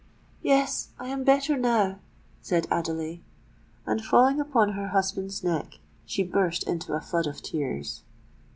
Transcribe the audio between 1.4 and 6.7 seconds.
now," said Adelais; and, falling upon her husband's neck, she burst